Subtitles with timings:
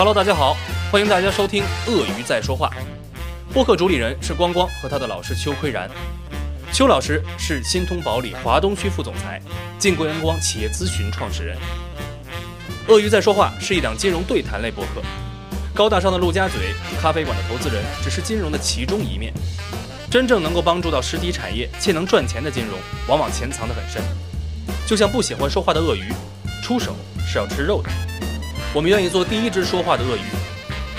[0.00, 0.56] Hello，大家好，
[0.90, 2.70] 欢迎大家收听《鳄鱼在说话》。
[3.52, 5.90] 播客主理人是光光和他的老师邱岿然。
[6.72, 9.38] 邱老师是新通宝理华东区副总裁，
[9.78, 11.54] 晋贵阳光企业咨询创始人。
[12.88, 15.02] 鳄鱼在说话是一档金融对谈类播客。
[15.74, 19.34] 高大上的陆家嘴咖啡馆的投资人只是金融的其中一面，
[20.10, 24.02] 真正能够帮助到实体产业且能赚钱的金融，往往潜藏得很深。
[24.86, 26.10] 就像不喜欢说话的鳄鱼，
[26.62, 27.90] 出手是要吃肉的。
[28.72, 30.20] 我们愿意做第一只说话的鳄鱼，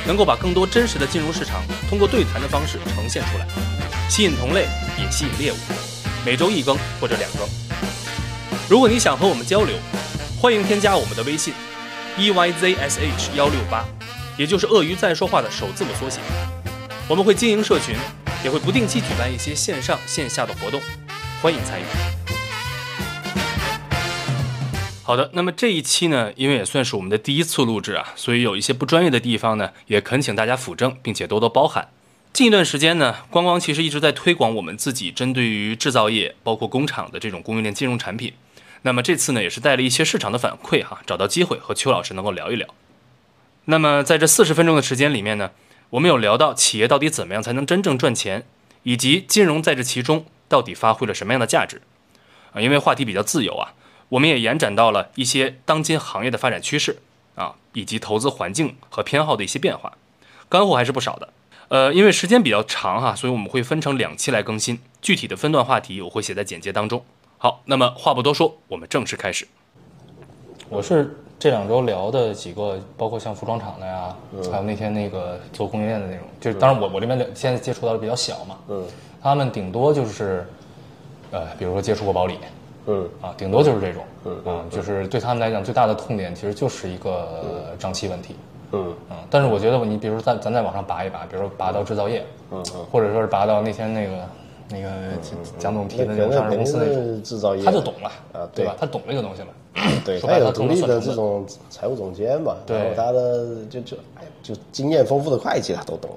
[0.05, 3.47] 能够把更多真实的金融市场通过对谈的方式呈现出来，
[4.09, 4.67] 吸引同类
[4.99, 5.55] 也吸引猎物。
[6.25, 7.47] 每周一更或者两更。
[8.69, 9.77] 如果你想和我们交流，
[10.37, 11.53] 欢迎添加我们的微信
[12.17, 13.85] e y z s h 幺六八，
[14.37, 16.19] 也就是鳄鱼在说话的首字母缩写。
[17.07, 17.95] 我们会经营社群，
[18.43, 20.81] 也会不定期举办一些线上线下的活动，
[21.41, 22.20] 欢迎参与。
[25.03, 31.89] 好的，那么这一期呢，因为也算是我们的第一次录制啊，所以有一些不专业的地方呢，也恳请大家辅正，并且多多包涵。
[32.31, 38.33] 近一段时间呢，光光其实一直在推广我们自己针对于制造业，包括工厂的这种供应链金融产品。
[38.83, 42.67] 那么这次呢，也是带了一些市场的反馈哈，找到机会和邱老师能够聊一聊。
[43.65, 45.51] 那么在这四十分钟的时间里面呢，
[45.89, 48.45] 我们有聊到企业到底怎么样才能真正赚钱，
[48.83, 51.81] 以及金融在这其中到底发挥了什么样的价值
[52.53, 52.61] 啊？
[52.61, 53.73] 因为话题比较自由啊。
[54.11, 56.97] 我们也延展到了一些当今行业的发展趋势
[57.35, 59.93] 啊，以及投资环境和偏好的一些变化，
[60.49, 61.29] 干货还是不少的。
[61.69, 64.79] 呃，因为时间比较长哈，所以我们会分成两期来更新。
[65.01, 67.01] 具体的分段话题我会写在简介当中。
[67.37, 69.47] 好，那么话不多说，我们正式开始。
[70.67, 74.13] 我是这两周聊的几个，包括像服装厂的呀，
[74.51, 78.85] 还有那天那个做供应链的那种，就是当然我我这边现在接触到的比较小嘛，嗯，
[79.23, 80.45] 他们顶多就是，
[81.31, 82.37] 呃，比如说接触过保理。
[82.85, 83.09] 嗯。
[83.21, 88.35] 啊，顶多就是这种，嗯啊，就是对他们来讲最大的痛点其实就是一个胀气问题，
[88.71, 88.93] 嗯。
[89.09, 94.13] 嗯，但是我觉得你比如说咱咱再往上拔一拔，比如说拔到制造业，嗯嗯，或者说是拔到那天那个
[94.69, 94.89] 那个
[95.57, 98.75] 蒋总提的那种上市公司那种制造业，他就懂了啊，对吧？
[98.79, 99.47] 他懂这个东西了，
[100.05, 101.45] 对，他有独立的这种。
[101.69, 106.11] 财务总监嘛，对他的就就哎就经验丰富的会计他都懂，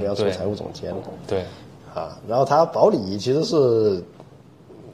[0.00, 1.44] 不要说财务总监了，对，
[1.94, 4.02] 啊，然后他保理其实是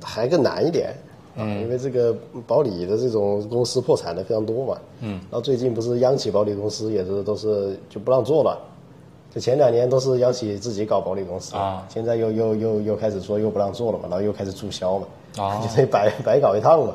[0.05, 0.95] 还更难一点。
[1.41, 2.15] 嗯，因为这个
[2.47, 8.59] 保理的这种公司破产的非常多嘛，嗯，然后最近不是央企保理公司也是都是就不让做了，
[9.35, 15.07] 就前两年都是央企自己搞保理公司啊，现在又又又又开始说又不让做了嘛，然后又开始注销嘛，
[15.39, 16.95] 啊， 就得白白搞一趟嘛，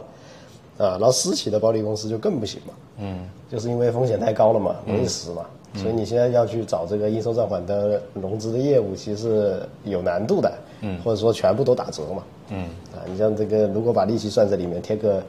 [0.77, 5.45] 啊，然后私企的保理公司就更不行嘛，嗯，就是因为风险太高了嘛，容易死嘛，
[5.75, 10.51] 所以你现在要去找这个应收账款的融资的业务，其实是有难度的，
[10.87, 12.23] 嗯，或者说全部都打折嘛。
[12.49, 15.19] 嗯啊，你像这个，如果把利息算在里面，贴个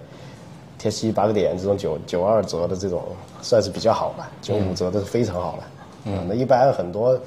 [0.79, 3.03] 贴七八个点，这种九九二折的这种，
[3.41, 5.63] 算是比较好了，九五折的是非常好了。
[6.05, 7.19] 嗯，那一般很多，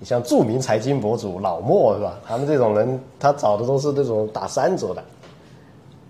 [0.00, 2.18] 你像著名财经博主老莫是吧？
[2.26, 5.04] 他们这种人，他找的都是那种打三折的，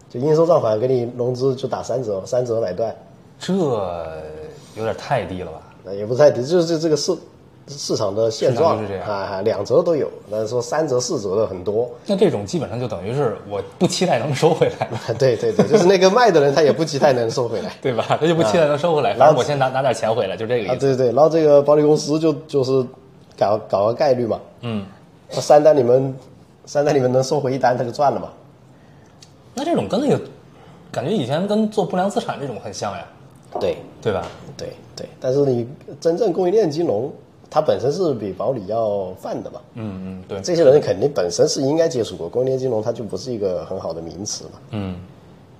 [0.09, 2.97] 就应收账款给你融资就打三折，三折买断。
[3.39, 3.53] 这
[4.75, 5.61] 有点太低了吧？
[5.85, 7.15] 那也不太低，就是这这个是。
[7.69, 11.91] 市场的现状是这样啊，两折都有，但是说三折四折的很多。
[12.07, 14.89] 那这种基本上就等于是我不期待能收回来。
[15.19, 18.05] 对对对，就是那个卖的人他也不期待能收回来， 对吧？
[18.09, 20.73] 他就不期待能收回来，反正我先拿拿点钱回来，就这个意思。
[20.73, 22.87] 啊，对对对，然后这个保理公司就就是
[23.37, 24.87] 搞搞个概率嘛，嗯，
[25.31, 26.17] 三单你们
[26.67, 28.29] 三单你们能收回一单他就赚了嘛。
[29.55, 30.21] 那这种跟那个
[30.93, 33.05] 感觉以前跟做不良资产这种很像呀，
[33.59, 34.23] 对对吧？
[34.57, 35.67] 对对，但是你
[36.01, 37.13] 真正供应链金融。
[37.57, 44.97] 它本身是比保理要泛的嘛，嗯嗯，对，这些人肯定本身是应该接触过供应链金融，它就不是一个很好的名词嘛，嗯，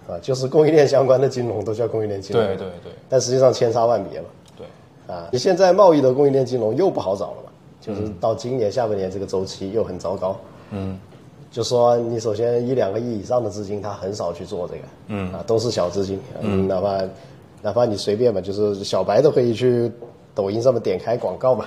[0.07, 4.27] 啊，就是供应链相关的金融都叫供应链金融，对对对，但实际上千差万别嘛，
[4.59, 4.67] 对，
[5.07, 10.39] 啊，你现在贸易的供应链金融又不好找了嘛，就是到今年下半年这个周期又很糟糕，
[10.73, 11.01] 嗯，
[11.51, 17.01] 就说你首先一两个亿以上的资金，他很少去做这个，嗯，啊，都是小资金，嗯，哪怕
[17.63, 19.91] 哪怕你随便吧，就是小白都可以去。
[20.37, 21.65] 抖音上面点开广告嘛，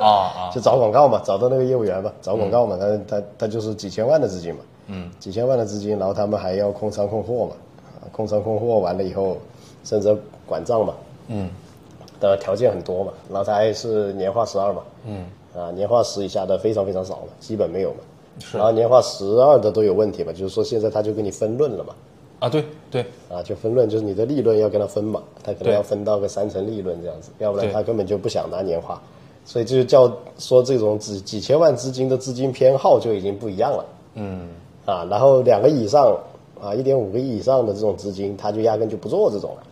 [0.00, 7.52] 啊啊， 就找广告嘛，找到那个业务员嘛，找广告嘛，他他他就是几千万的资金嘛，嗯，几千万的资金，然后他们还要控仓控货嘛，
[8.00, 9.36] 啊，控仓控货完了以后，
[9.84, 10.16] 甚至
[10.46, 10.94] 管账嘛，
[11.28, 11.50] 嗯，
[12.18, 17.98] 的条件很多嘛，然后他还是年化十二嘛，嗯，啊，年化十以下的非常非常少嘛，基本没有嘛，
[18.40, 21.94] 是，然后年化十二的都有问题嘛，就是说现在他就给你分论了嘛。
[22.40, 29.00] 啊，对对，啊，就分润，就是你的利润要跟他分嘛，他可能要分到个三成利润这样子，要不然他根本就不想拿年化，
[29.44, 33.84] 所以这就叫说这种几几千万资金的资金偏好就已经不一样了。
[34.14, 34.48] 嗯，
[34.86, 36.16] 啊，然后两个亿以上
[36.60, 39.62] 啊，一点五个亿以上的这种资金，他就压根就不做这种了。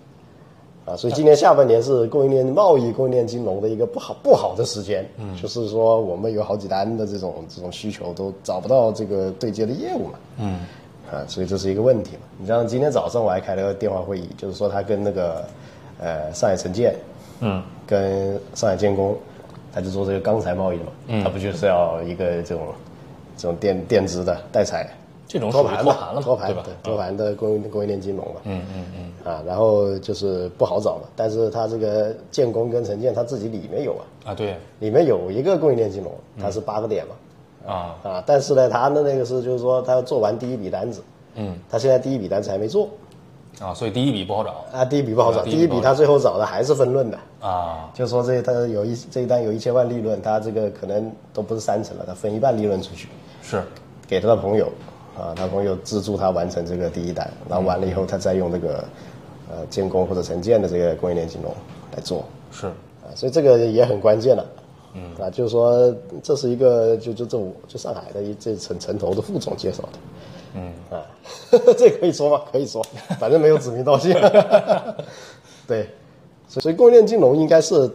[0.92, 10.60] 啊，所以今年下半年是供应链贸易、供应链金融的一个不好不好的时间，嗯，就是说我们有好几单的这种这种需求都找不到这个对接的业务嘛，嗯，
[11.12, 12.22] 啊，所以这是一个问题嘛。
[12.38, 15.44] 你像今天早上我还开了个电话会议，就是说他跟那个
[16.00, 16.94] 呃上海城建，
[17.40, 19.16] 嗯，跟上海建工，
[19.72, 22.66] 他就做这个钢材贸易的嘛，嗯，他不就是要一个这种
[23.36, 24.88] 这种电电子的代采。
[25.30, 26.64] 这种托盘托盘了，托盘对吧？
[26.82, 33.92] 托盘的供应供应链金融嘛，嗯嗯嗯，啊，然后就是不好找嘛，但是他这个建工跟城建他自己里面有
[34.24, 36.10] 啊，啊对，里面有一个供应链金融，
[36.40, 37.14] 它是八个点嘛，
[37.66, 37.96] 啊。
[38.02, 41.02] 啊，但是呢，他的那个是就是说他要做完第一笔单子，
[41.34, 42.88] 嗯，他现在第一笔单子还没做，
[43.60, 53.08] 啊，所以第一笔不好找，啊，第一笔不好找，第一笔他最后找的还是分论的，啊，就说这他有一这一单有一千万利润，他这个可能都不是三成了，他分一半利润出去，
[53.42, 53.62] 是，
[54.06, 54.70] 给他的朋友。
[55.18, 58.84] 啊，他朋友资助他完成这个第一单，然后完了以后，他再用这个，
[59.50, 61.52] 呃，建工或者城建的这个供应链金融
[61.92, 62.68] 来做，是。
[62.68, 64.46] 啊，所以这个也很关键了，
[64.98, 65.24] 嗯。
[65.24, 69.98] 啊，就是说这是一个就就这五就上海的一这城城投的副总介绍的，
[70.54, 70.72] 嗯。
[70.90, 71.06] 啊，
[71.78, 72.42] 这可以说吗？
[72.50, 72.84] 可以说，
[73.18, 74.12] 反正没有指名道姓，
[75.66, 75.88] 对，
[76.48, 77.90] 所以供应链金融应该是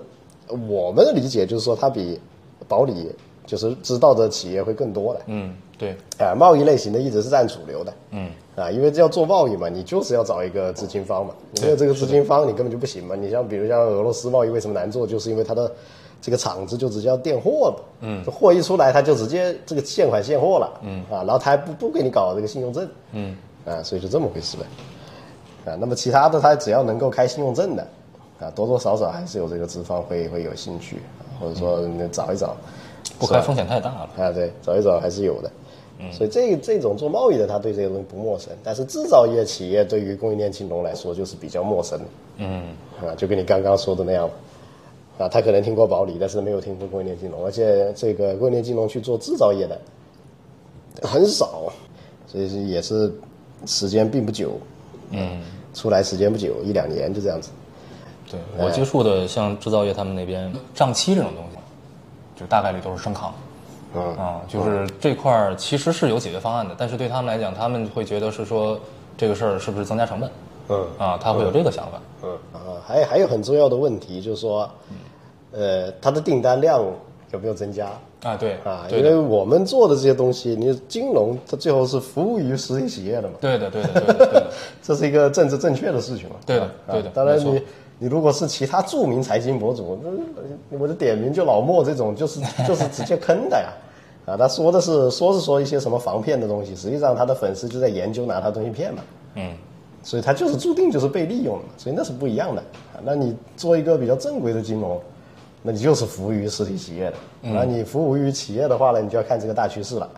[0.70, 2.20] 我们的理解，就是说它比
[2.68, 3.12] 保理
[3.46, 5.54] 就是知道的企业会更多的，嗯。
[5.76, 13.16] 对，啊，贸易类型的一直是占主流的，嗯，啊，因为要做贸易嘛，你就是要找一个资金方嘛，你没有这个资金方，你根本就不行嘛。
[13.16, 15.70] 你像比如像俄罗斯贸易为什么难做，就是因为它的
[16.24, 23.36] 这个厂子就直接要垫货嘛，嗯，货一出来，他就直接这个现款现货了，嗯，啊，然后他还不不给你搞这个信用证，嗯，
[23.66, 24.64] 啊，所以就这么回事呗，
[25.70, 27.86] 啊，那么其他的他只要能够开信用证的，
[28.40, 31.02] 啊，多多少少还是有这个资方会会有兴趣，
[31.42, 32.56] 或者说你找一找，
[33.20, 35.52] 不开风险太大了，啊，对，找一找还是有的。
[36.12, 42.06] 所以这这种做贸易的，他对这些东西不陌生，但是制造业企业对于供应链金融来说就是比较陌生的。
[42.38, 44.30] 嗯，啊，就跟你刚刚说的那样，
[45.18, 49.80] 啊，他可能听过保理，但是没有听过供应链金融，而且这个供应链金融去做制造业的
[51.02, 51.72] 很少，
[52.28, 53.14] 所以是也是
[53.66, 54.60] 时间并不久。
[55.12, 55.42] 嗯，
[55.76, 57.52] 出来时间不久，一两年就这样子。
[58.32, 61.58] 对我接触的像制造业，他们那边账期这种东西，
[62.40, 63.32] 就大概率都是升扛。
[63.96, 68.80] 嗯啊，就是这块儿其实是有解决方案的，但是对他们来讲，他们会觉得是说
[69.16, 70.28] 这个事儿是不是增加成本？
[70.70, 72.02] 嗯啊，他会有这个想法。
[72.24, 74.70] 嗯啊，还还有很重要的问题就是说，
[75.52, 76.82] 呃，他的订单量
[77.32, 77.92] 有没有增加？
[78.24, 83.34] 啊，对啊，因为我们做的这些东西，你金融它最后是服务于实体企业的嘛？
[83.42, 84.52] 对的，对的，对的，
[84.82, 86.38] 这是一个政治正确的事情嘛？
[86.46, 87.10] 对的，对的。
[87.10, 87.62] 当然你
[88.00, 90.00] 你如果是其他著名财经博主，
[90.70, 93.74] 那我就点名就老莫这种，就是就是直接坑的呀。
[94.26, 99.02] 啊，他说的是说是说一些什么防骗的东西，实际上他的粉丝就在研究拿他东西骗嘛。
[99.36, 99.52] 嗯，
[100.04, 102.62] 所以它就是注定就是被利用的，所以那是不一样的。
[102.94, 105.02] 啊，那你做一个比较正规的金融，
[105.62, 107.16] 那你就是服务于实体企业的。
[107.42, 110.10] 那你服务于企业的话呢，你就要看这个大趋势了。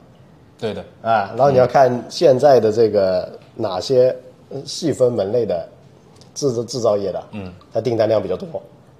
[0.59, 0.83] 对的。
[1.01, 4.15] 啊，然后你要看现在的这个哪些
[4.65, 5.65] 细分门类的
[6.33, 8.47] 制制造业的，嗯，它订单量比较多，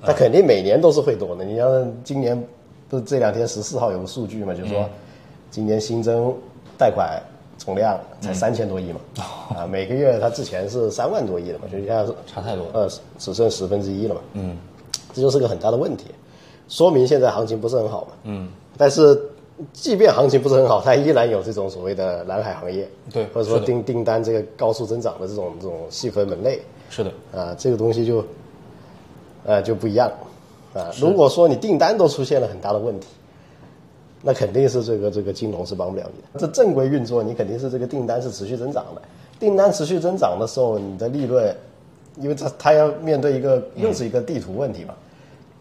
[0.01, 1.43] 它肯定每年都是会多的。
[1.43, 2.41] 你像今年。
[2.87, 4.87] 不是这两天十四号有个数据嘛，就是说，
[5.49, 6.31] 今年新增
[6.77, 7.19] 贷款
[7.57, 8.99] 总量才三千多亿嘛，
[9.55, 12.87] 啊，每个月它之前是三万多亿的嘛，就现在差太多，呃，
[13.17, 14.57] 只剩十分之一了嘛，嗯，
[15.13, 16.05] 这就是个很大的问题，
[16.67, 19.19] 说明现在行情不是很好嘛，嗯，但是
[19.71, 28.23] 即便行情不是很好，它依然有这种所谓的蓝海行业，对，或者说订订单这个高速增长的这种这种细分门类，是的，啊，这个东西就，
[29.45, 30.11] 呃，就不一样。
[30.73, 33.07] 啊，如果说你订单都出现了很大的问题，
[34.27, 36.39] 那肯定是这个这个金融是帮不了你的。
[36.39, 39.01] 这正规运作，你肯定是这个订单是持续增长的。
[39.39, 41.55] 订单持续增长的时候，你的利润，
[42.17, 44.95] 因为它它要面对一个又是一个地图问题嘛，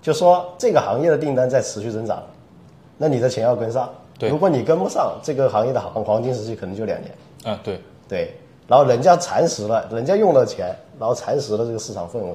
[0.00, 2.22] 就说这个行业的订单在持续增长，
[2.96, 3.90] 那你的钱要跟上。
[4.18, 7.12] 对，如果你跟不上，这个行业的黄黄金时期可能就两年。
[7.44, 7.78] 啊，对
[8.08, 8.32] 对，
[8.66, 12.34] 然后人家蚕食了，人家用了钱，然后蚕食了这个市场份额。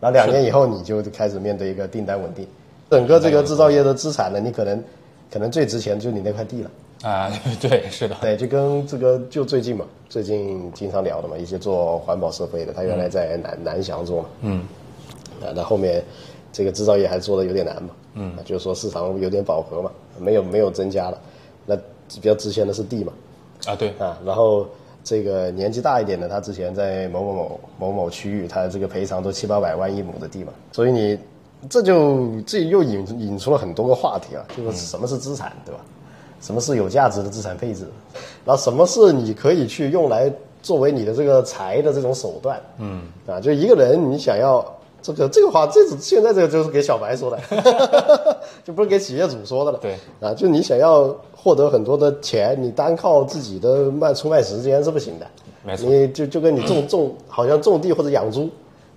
[0.00, 2.46] 然后两年以后，你就开始面对一个订单稳定，
[2.90, 4.82] 整个这个制造业的资产呢，你可能，
[5.32, 6.70] 可能最值钱就你那块地了。
[7.02, 14.64] 啊， 对，是的，对，就跟这个就最近嘛，最近经常聊的嘛，一些做环保设备的，他原来在南南翔做嘛，嗯，
[15.40, 16.04] 啊，那后面
[16.52, 21.18] 这个制造业还做的有点难嘛，嗯，就是说市场有点饱和嘛，没有没有增加了，
[21.66, 23.12] 那比较值钱的是地嘛，
[23.66, 24.66] 啊，对，啊，然后。
[25.04, 31.18] 这个年纪大一点的，他之前在某某某某某区域，他这个赔偿都七八百万一亩的地嘛，所以你
[31.68, 35.80] 这就这又引引出了很多个话题啊，就是什么是资产，对吧？
[36.40, 37.86] 什么是有价值的资产配置？
[38.44, 40.28] 然后什么是你可以去用来
[40.60, 42.60] 作为你的这个财的这种手段？
[42.78, 44.64] 嗯，啊，就一个人你想要
[45.00, 47.38] 这个这个话，这种现在这个就是给小白说的，
[48.64, 49.78] 就不是给企业主说的了。
[49.78, 55.26] 对啊，就你想要获得很多的钱，你单靠自己的卖出卖时间是不行的。
[55.64, 58.50] 没错你就就跟你种种，好像种地或者养猪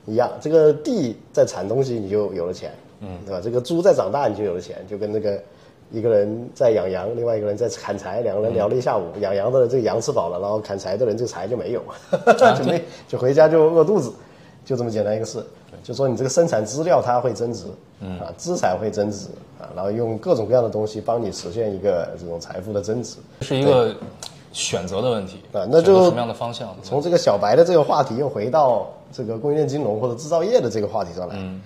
[0.06, 3.42] 一样，这个地在产东西，你就有了钱，嗯，对吧？
[3.44, 5.42] 这个猪在长大，你就有了钱，就跟那个
[5.92, 11.82] 一个人在养羊，另外一个人在砍柴，两个人聊了一下午，养羊的人这个羊吃饱了，然后砍柴的人这个柴就没有，
[12.58, 14.12] 就没就回家就饿肚子，
[14.64, 15.44] 就这么简单一个事。
[15.84, 17.66] 就说你这个生产资料它会增值，
[18.00, 19.28] 嗯啊，资产会增值
[19.60, 23.18] 啊，然后用各种各样的东西帮你实现一个这种财富的增值。
[23.42, 23.94] 这是一个
[24.54, 26.74] 选择的问题啊那就选择什么样的方向？
[26.82, 31.62] 从这个小白的这个话题又回到这个供应链金融或者制造业的这个话题上来，嗯。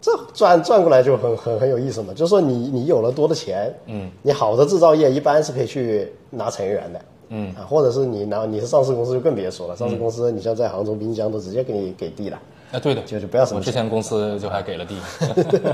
[0.00, 2.12] 这转转过来就很很很有意思嘛。
[2.12, 7.54] 就是说你你有了多的钱，嗯，你好的制造业一般是可以去拿成员的，嗯。
[7.54, 12.38] 啊，或者是你拿你是上市公司就更别说了，上市公司你像在杭州滨江都直接给你给地了，
[12.72, 14.94] 啊，对的，就就不要什么我之前公司就还给了地，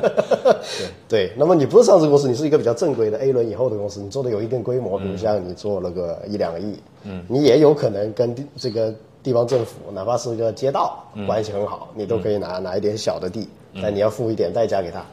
[1.08, 13.48] 对，那么你不是上市公司，你是一个比较正规的 A 轮以后的公司，你做的有一定规模，比如像你做了个一两个亿，嗯，你也有可能跟这个地方政府，哪怕是个街道关系很好，你都可以拿拿一点小的地，
[13.82, 15.04] 但你要付一点代价给他，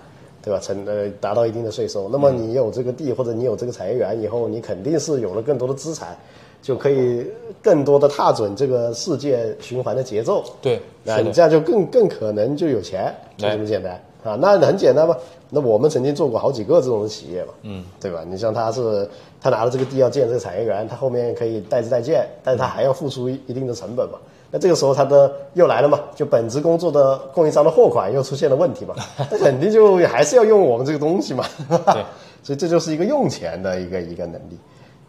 [0.41, 0.59] 对吧？
[0.59, 6.17] 成呃达到一定的税收，那么你有这个地或者你有这个产业园以后，你肯定是有了更多的资产，
[6.61, 7.25] 就可以
[7.61, 14.37] 更多的踏准这个世界循环的节奏，对，那你这样就更更可能就有钱，就对这么简单啊。
[14.39, 15.15] 那很简单嘛。
[15.49, 18.23] 那我们曾经做过好几个这种的企业嘛，嗯，对吧？
[18.27, 24.17] 你像他是他拿了这个地要建这个产业园，他后面可以代资代建，但是他还要付出一一定的成本嘛。
[24.51, 28.95] 那这个时候他的又来了嘛，就本职工作的供应商的货款又出现了问题嘛，
[29.31, 31.45] 那肯定就还是要用我们这个东西嘛。
[31.69, 32.03] 对，
[32.43, 34.57] 所以这就是一个用钱的一个一个能力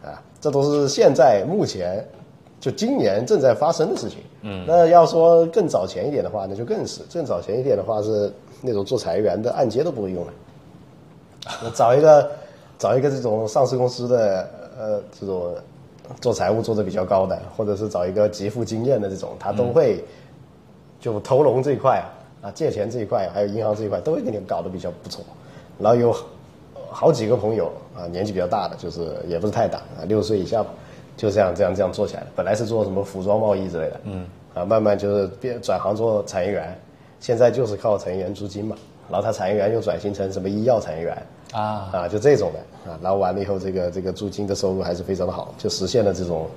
[0.04, 2.04] 啊，这都是现在目前
[2.60, 4.18] 就今年正在发生的事情。
[4.42, 10.32] 嗯，那要说更早前一点的话，那就更是更早前一点的话是那种做产业园的按揭都不会用了，
[11.62, 12.30] 那找一个
[12.78, 14.48] 找一个这种上市公司的
[14.78, 15.54] 呃这种
[16.20, 20.02] 做财务做的比较高的，或者是找一个极富经验的这种，他都会
[21.00, 25.24] 就投融这一块啊啊借钱这一块，还有银行这一块都会给你搞得比较不错，
[25.78, 26.14] 然后有
[26.90, 30.70] 好几个朋友啊，年纪比较大的，就是也不是太大啊，六十岁以下吧，
[31.16, 32.26] 就这样这样这样做起来的。
[32.34, 36.80] 本来是做什么服装贸易之类的，嗯，啊，慢慢就是变转行做产业园，
[37.20, 38.76] 现在就是靠产业园租金嘛，
[39.10, 46.48] 然后他产业园又转型成什么医药产业园啊，啊，就这种的啊，然后完了以后，这个这个租金的收入还是非常的好，就实现了这种。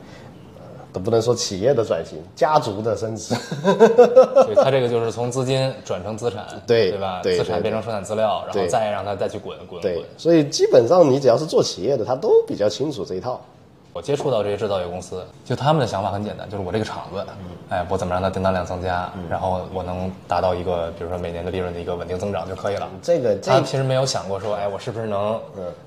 [0.57, 3.33] 呃都不能说企业的转型，家族的升值，
[4.45, 7.21] 对，它这个就是从资金转成资产， 对对吧？
[7.23, 13.39] 资产变成生产资料，然后再让它再去滚滚对滚。，所以基本上你只要是做企业的，他都比较清楚这一套。
[13.93, 17.25] 我接触到这些制造业公司，就他们的想法很简单，就是我这个厂子，
[17.69, 22.89] 哎，我怎么让它订单量增加，然后我能达到一个，比如说每年的利润的一个稳定增长就可以了。
[23.01, 25.39] 这个这他其实没有想过说，哎，我是不是能，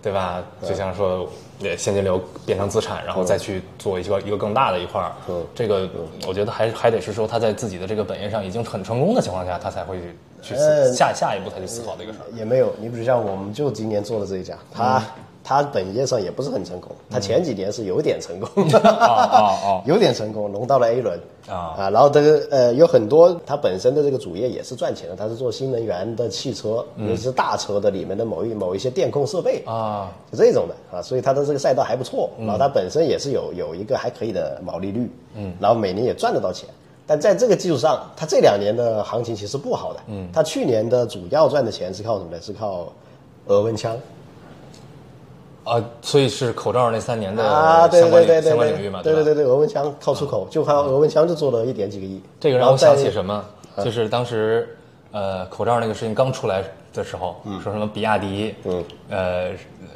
[0.02, 0.42] 对吧？
[0.62, 1.26] 就像说，
[1.62, 5.12] 呃现金流变成资产，然后再去做一个一个更大的一块儿。
[5.28, 5.88] 嗯这个
[6.26, 9.99] 我觉得还还得是说他在自己的这个本业上已经很成功的情况下，他才会
[10.42, 10.54] 去
[10.92, 12.26] 下下一步才去思考这个事儿。
[12.37, 15.02] 也没有，你比如像我们就今年做的这一家，他、
[15.44, 18.80] 他本业上也不是很成功，他前几年是有点成功的，
[19.84, 21.76] 有点成功，融到了 A 轮啊。
[21.76, 36.66] 啊，然后这个呃有很多他本身的这个主业也是赚钱的，他是做新能源的汽车，尤其是大车的里面的某一某一些电控设备啊，就这种的啊，所以他的这个赛道还不错，然后它本身也是有有一个还可以的毛利率，嗯，然后每年也赚得到钱。
[37.06, 40.00] 但在这个基础上，它这两年的行情其实不好的。
[40.06, 42.38] 嗯，它去年的主要赚的钱是靠什么呢？
[42.40, 42.90] 是靠
[43.46, 43.94] 额温枪
[45.64, 52.23] 啊，所以是口罩那三年的啊，对相关对对对相关领域嘛，对对对对，额温枪靠出口，就靠额温枪就做了一点几个亿。
[52.38, 53.11] 这个让我想起？
[53.11, 53.44] 什么？
[53.85, 54.76] 就是当时
[55.11, 59.50] 呃口罩那个事情刚出来的时候，说什么比亚迪，嗯，呃，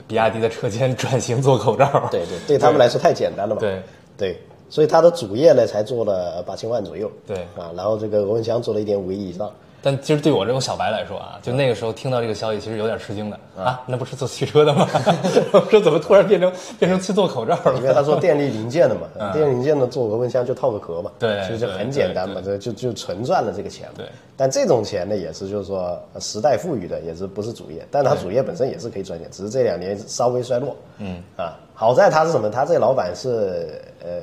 [0.07, 3.61] 比亚迪的车间转型做口罩，对对，对他们来说太简单了嘛。
[3.61, 3.83] 对
[4.17, 7.11] 对，所以他的主业呢才做了八千万左右。
[7.27, 9.51] 对啊，然后这个额温枪做了一点五亿以上。
[9.81, 14.85] 但其实对我这种小白来说啊，就那个时候听到这个消息，其实有点吃惊的啊，那不是做汽车的吗？
[15.55, 17.77] 我说怎么突然变成 变成去做口罩了？
[17.77, 23.95] 因为他说电力零件的嘛， 电力零件的做额温枪就套个壳嘛，嗯对其实就很简单嘛，对这就就纯赚了这个钱嘛。
[23.99, 24.07] 对，
[24.37, 30.75] 但这种钱呢，也是就是说呃时代赋予的，也是不是主业，但他主业本身也是可以赚钱，只是这两年稍微衰落。
[30.99, 32.51] 嗯啊，好在他是什么？
[32.51, 34.23] 他这个老板是呃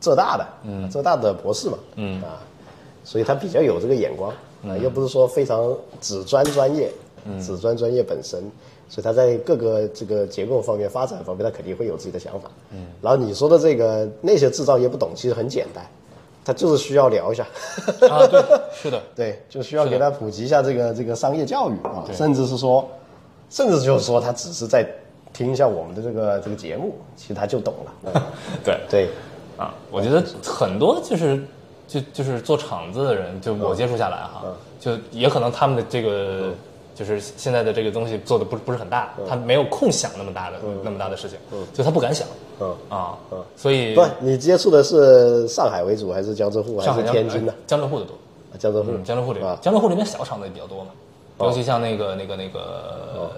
[0.00, 2.22] 浙大的，嗯，浙大的博士嘛，嗯。
[2.22, 2.40] 啊，
[3.04, 4.30] 所以他比较有这个眼光
[4.66, 6.90] 啊，又不是说非常只专专业，
[7.40, 8.42] 只专专业本身。
[8.88, 12.48] 所以他在各个这个结构方面、发展方面，他肯定会有自己的想法。
[12.70, 15.84] 嗯，然后你说的这个那些制造业不懂，其实很简单，
[16.44, 17.44] 他就是需要聊一下，
[18.08, 18.40] 啊，对，
[18.72, 22.88] 是的，对，就需要给他普及一下这个这个商业教育啊，甚至是说，
[23.50, 24.88] 甚至就是说他只是在
[25.32, 28.22] 听一下我们的这个这个节目，其实他就懂了。
[28.64, 28.78] 对。
[28.88, 29.08] 对，
[29.56, 31.42] 啊，我觉得很多就是
[31.88, 34.44] 就就是做厂子的人，就我接触下来哈，
[34.80, 36.52] 就也可能他们的这个
[36.94, 41.38] 就是现在的这个东西做的不是不是很大，他没有空想那么大的那么大的事情，
[41.72, 42.26] 就他不敢想
[42.60, 42.74] 嗯。
[42.88, 43.16] 啊，
[43.56, 47.52] 所以不，你接触的是上海为主，还是江浙沪，还上海是天津的？
[47.52, 48.16] 呃江浙沪的多，
[48.58, 50.90] 江浙沪，嗯，江浙沪里啊，江浙沪里面小厂子也比较多嘛，
[51.40, 52.60] 尤其像那个那个那个
[53.14, 53.30] 呃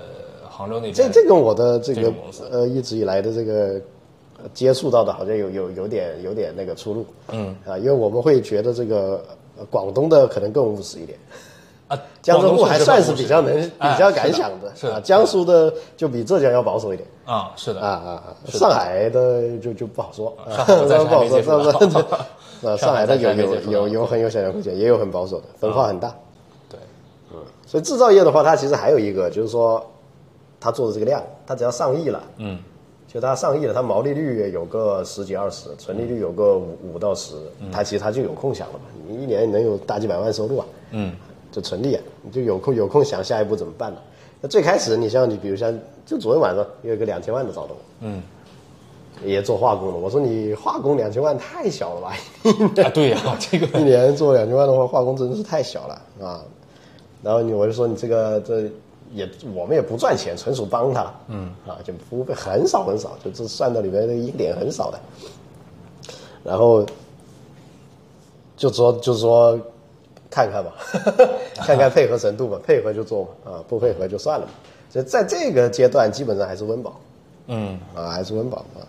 [0.48, 2.12] 杭州那边，这这跟我的这个
[2.50, 3.80] 呃一直以来的这个呃
[4.54, 7.06] 接触到的，好像有有有点有点那个出入。
[7.30, 9.22] 嗯啊，因为我们会觉得这个
[9.58, 11.18] 呃广东的可能更务实一点，
[11.88, 17.08] 啊，江浙沪还算是比较能哎比较敢想的，是的啊，江苏的就比浙江要保守一点。
[17.24, 18.36] 啊，是的啊啊啊！
[18.46, 20.64] 上海的就就不好说，上
[21.06, 22.76] 不好说。
[22.76, 26.14] 上海的 有有有有很有想象空间，也有很保守的，分化很大。
[26.70, 26.80] 对，
[27.32, 29.84] 嗯所以制造业的话，它其实还有一个，就是说，
[30.58, 32.58] 它做的这个量，它只要上亿了，嗯，
[33.10, 37.34] 就它上亿了，它毛利率有个十几二十，纯利率有个五五到十，
[37.72, 38.80] 它其实它就有空想了嘛。
[39.06, 41.14] 你一年能有大几百万收入啊，嗯，
[41.50, 44.02] 就纯利啊，你就有空有空想下一步怎么办了。
[44.42, 48.22] 那最开始你像你比如像就昨天晚上有一个两千万的找到我，嗯，
[49.24, 52.12] 也做化工的，我说你化工两千万太小了吧，
[52.84, 56.44] 啊，对呀，这个 一年做两千万的话，化工真的是太小了啊。
[57.22, 58.70] 然后你我就说你这个这
[59.12, 64.98] 也我们也不赚钱，纯属帮他，嗯啊，就服务费很少很少，就这算到里面的一个点很少的。
[66.44, 66.84] 然后
[68.56, 69.58] 就说就是说
[70.30, 70.72] 看看吧，
[71.56, 74.52] 看看配合程度吧， 配合就做嘛，啊不配合就算了嘛。
[74.90, 76.98] 所以在这个阶段基本上还是温饱，
[77.48, 78.80] 嗯，啊，还是温饱啊。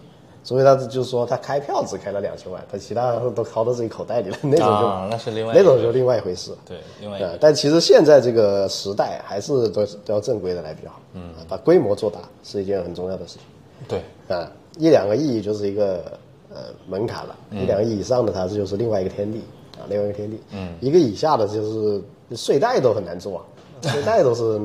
[0.50, 6.51] 所以他就是说，他开票只开了两千万，他其他都掏到自己口袋里了，那种就、啊那是另外那种就另外一回事。
[6.65, 11.00] 对，另外但其实现在这个时代还是都都要正规的来比较好。
[11.13, 13.44] 嗯，把规模做大是一件很重要的事情。
[13.88, 14.01] 对，
[14.35, 16.18] 啊，一两个亿就是一个
[16.51, 19.44] 呃门槛了，一两个亿以上的它这就是另外一个天地
[19.77, 20.42] 啊，另外一个天地。
[20.53, 22.01] 嗯，一个以下的就是
[22.35, 23.44] 睡袋都很难做啊，
[23.83, 24.59] 税贷都是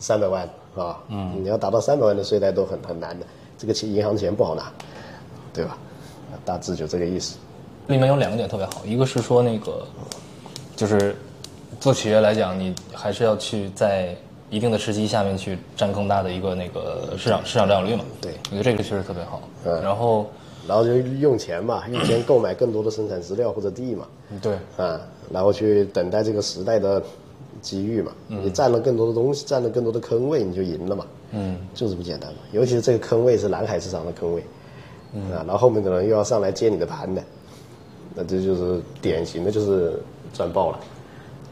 [0.00, 0.42] 三百万
[0.74, 3.24] 啊，嗯，你要达到三百万的税贷都很很难的，
[3.56, 4.70] 这个钱银行钱不好拿，
[5.56, 5.78] 对吧？
[6.30, 7.36] 啊大致就这个意思。
[7.88, 9.86] 里面有两个点特别好，一个是说那个，
[10.76, 11.16] 就是
[11.80, 14.14] 做企业来讲，你还是要去在
[14.50, 18.04] 一定的时机下面去占更大的一个那个市场市场占有率嘛。
[18.20, 19.40] 对我觉得这个确实特别好。
[19.64, 20.26] 嗯然后，
[20.66, 24.06] 然后就用钱嘛，用钱购买更多的生产资料或者地嘛，
[24.42, 25.00] 对，啊，
[25.32, 27.02] 然后去等待这个时代的
[27.62, 28.12] 机遇嘛。
[28.28, 31.06] 嗯你占了更多的东西，占了更多的坑位，你就赢了嘛。
[31.32, 32.38] 嗯，就这么简单嘛。
[32.52, 34.44] 尤其是这个坑位是蓝海市场的坑位，
[35.32, 37.22] 啊，然后后面的人又要上来接你的盘的，
[38.14, 40.00] 那这就是典型的就是
[40.32, 40.80] 赚爆了，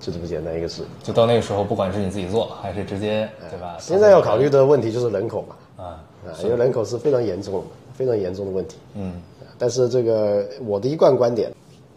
[0.01, 0.83] 就这么简单一个事。
[1.03, 3.77] 就到那个时候，不管是你自己做，还是直接，对吧？
[3.81, 8.77] 现在要考虑的问题就是人口嘛，啊，啊，因为人口是非常严重的、非常严重的问题。
[8.95, 11.51] 嗯，啊但是这个我的一贯观点，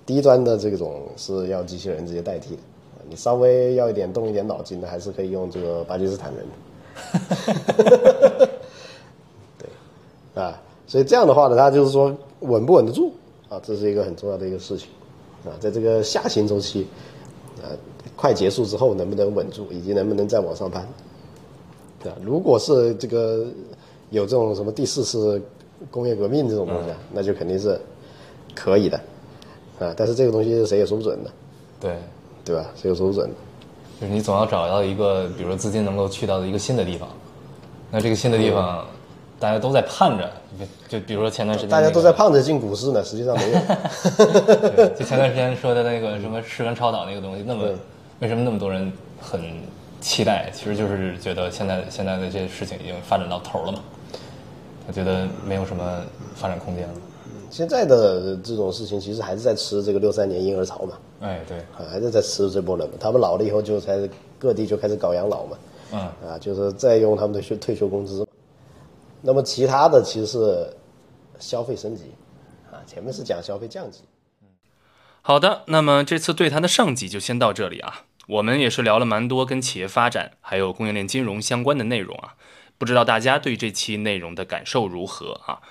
[0.06, 2.62] 低端的这种是要机器人直接代替的，
[2.98, 6.50] 啊你稍微要一点动一点脑筋的，还是可以用这个巴基斯坦人的。
[9.58, 13.13] 对，啊，所以这样的话呢，它就是说稳不稳得住
[13.50, 14.88] 啊，这是一个很重要的一个事情
[15.45, 16.88] 啊，在这个下行周期，
[17.62, 17.69] 啊，
[18.15, 20.88] 快结束之后能不能稳住，以及能不能再往上攀。
[22.02, 22.17] 对吧？
[22.23, 23.45] 如果是这个
[24.12, 25.41] 有这种什么第四次
[25.89, 27.80] 工业革命这种东西啊，那就肯定是
[28.54, 28.97] 可以的
[29.80, 29.93] 啊。
[29.97, 31.32] 但是这个东西谁也说不准的，
[31.80, 31.95] 对，
[32.45, 32.69] 对吧？
[32.76, 33.36] 谁也说不准的。
[34.00, 37.10] 就是你总要找到一个，比如说资金能够去到的一个新的地方。
[37.89, 38.86] 那这个新的地方，
[39.39, 40.30] 大家都在盼着，
[40.88, 43.60] 就比如说前段时间、大家都在盼着进股市呢，实际上没有。
[44.76, 47.69] 对，就前段时间说的那个什么石根超导那个东西，那么
[48.19, 49.39] 为什么那么多人很
[50.02, 50.50] 期待？
[50.52, 53.80] 其实就是觉得现在现在的这些事情已经发展到头了嘛，
[54.88, 56.02] 我觉得没有什么
[56.36, 56.93] 发展空间了。
[57.50, 62.95] 现在的这种事情，其实还是在吃这个六三年婴儿潮嘛，哎，对，啊，还是在吃这波人嘛。
[63.00, 63.97] 他们老了以后，就才
[64.39, 65.58] 各地就开始搞养老嘛，
[65.93, 68.27] 嗯，啊，就是再用他们的休退休工资嘛。
[69.21, 70.77] 那么其他的其实是
[71.39, 72.12] 消费升级，
[72.71, 74.01] 啊，前面是讲消费降级。
[75.21, 78.03] 好的，那么这次对谈的上集就先到这里啊。
[78.27, 82.36] 我们也是聊了蛮多跟企业发展还有供应链金融相关的内容啊，
[82.77, 85.62] 不知道大家对这期内容的感受如何啊？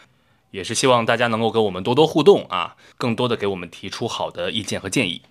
[0.52, 5.22] 也是希望大家能够跟我们多多互动啊，更多的给我们提出好的意见和建议。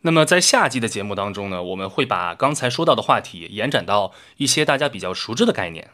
[0.00, 5.90] 那么在下集的节目当中呢，我们会把刚才说到的话题延展到一些大家比较熟知的概念，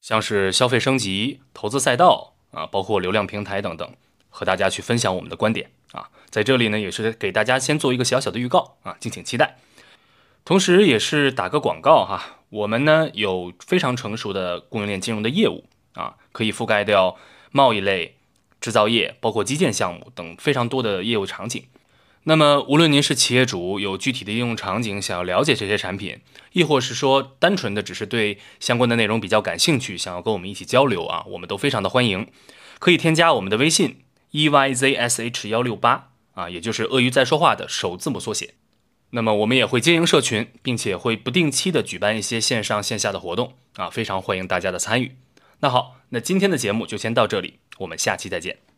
[0.00, 3.94] 像是消费升级、投资赛道啊，包括流量平台等等，
[4.28, 5.70] 和大家去分享我们的观点。
[5.92, 6.08] 啊。
[6.30, 9.58] 在这里呢，也是给大家先做一个小小的预告啊，敬请期待。
[10.44, 17.16] 同时，也是打个广告哈，我们呢有非常成熟的供应链金融的业务啊，可以覆盖掉
[17.50, 18.16] 贸易类、
[18.60, 21.64] 制造业，包括基建项目等非常多的业务场景。
[22.24, 26.20] 那么，无论您是企业主，有具体的应用场景想要了解这些产品，
[26.52, 32.26] 亦或是说单纯的只是对相关的内容比较感兴趣，想要跟我们一起交流啊，我们都非常的欢迎。
[32.78, 34.02] 可以添加我们的微信
[34.32, 38.54] e y z s h 幺六八啊，也就是鳄鱼在说话的首字母缩写。
[39.10, 45.16] 那么我们也会经营社群，并且会不定期的举办一些线上线下的活动啊，非常欢迎大家的参与。
[45.60, 48.69] 那好，那今天的节目就先到这里，我们下期再见。